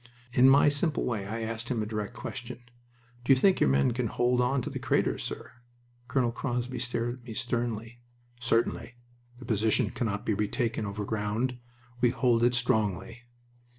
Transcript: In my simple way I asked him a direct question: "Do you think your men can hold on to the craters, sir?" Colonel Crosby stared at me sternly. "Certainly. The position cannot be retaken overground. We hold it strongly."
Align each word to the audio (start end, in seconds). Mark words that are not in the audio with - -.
In 0.33 0.49
my 0.49 0.67
simple 0.67 1.05
way 1.05 1.27
I 1.27 1.41
asked 1.41 1.69
him 1.69 1.83
a 1.83 1.85
direct 1.85 2.15
question: 2.15 2.59
"Do 3.23 3.31
you 3.33 3.37
think 3.37 3.59
your 3.59 3.69
men 3.69 3.91
can 3.93 4.07
hold 4.07 4.41
on 4.41 4.63
to 4.63 4.69
the 4.71 4.79
craters, 4.79 5.21
sir?" 5.21 5.51
Colonel 6.07 6.31
Crosby 6.31 6.79
stared 6.79 7.19
at 7.19 7.23
me 7.23 7.35
sternly. 7.35 7.99
"Certainly. 8.39 8.95
The 9.37 9.45
position 9.45 9.91
cannot 9.91 10.25
be 10.25 10.33
retaken 10.33 10.87
overground. 10.87 11.59
We 12.01 12.09
hold 12.09 12.43
it 12.43 12.55
strongly." 12.55 13.25